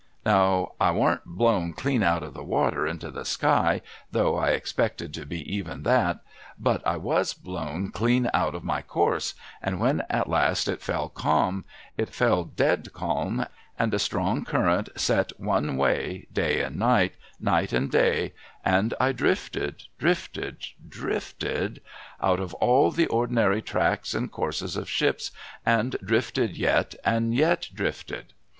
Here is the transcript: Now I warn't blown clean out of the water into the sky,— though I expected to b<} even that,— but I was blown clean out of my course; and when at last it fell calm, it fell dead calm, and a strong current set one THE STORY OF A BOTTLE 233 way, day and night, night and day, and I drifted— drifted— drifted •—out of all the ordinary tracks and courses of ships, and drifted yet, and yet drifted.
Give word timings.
Now 0.25 0.71
I 0.81 0.89
warn't 0.93 1.25
blown 1.25 1.73
clean 1.73 2.01
out 2.01 2.23
of 2.23 2.33
the 2.33 2.43
water 2.43 2.87
into 2.87 3.11
the 3.11 3.23
sky,— 3.23 3.83
though 4.11 4.35
I 4.35 4.47
expected 4.49 5.13
to 5.13 5.27
b<} 5.27 5.35
even 5.43 5.83
that,— 5.83 6.21
but 6.57 6.81
I 6.87 6.97
was 6.97 7.35
blown 7.35 7.91
clean 7.91 8.27
out 8.33 8.55
of 8.55 8.63
my 8.63 8.81
course; 8.81 9.35
and 9.61 9.79
when 9.79 10.01
at 10.09 10.27
last 10.27 10.67
it 10.67 10.81
fell 10.81 11.07
calm, 11.07 11.65
it 11.97 12.09
fell 12.09 12.43
dead 12.45 12.91
calm, 12.93 13.45
and 13.77 13.93
a 13.93 13.99
strong 13.99 14.43
current 14.43 14.89
set 14.95 15.33
one 15.39 15.67
THE 15.67 15.73
STORY 15.73 15.89
OF 15.89 15.93
A 15.93 15.93
BOTTLE 15.93 15.95
233 16.33 16.43
way, 16.47 16.49
day 16.57 16.61
and 16.65 16.75
night, 16.77 17.13
night 17.39 17.71
and 17.73 17.91
day, 17.91 18.33
and 18.65 18.93
I 18.99 19.11
drifted— 19.11 19.83
drifted— 19.99 20.65
drifted 20.89 21.75
•—out 22.27 22.39
of 22.39 22.55
all 22.55 22.89
the 22.89 23.05
ordinary 23.05 23.61
tracks 23.61 24.15
and 24.15 24.31
courses 24.31 24.75
of 24.75 24.89
ships, 24.89 25.29
and 25.63 25.95
drifted 26.03 26.57
yet, 26.57 26.95
and 27.05 27.35
yet 27.35 27.69
drifted. 27.71 28.33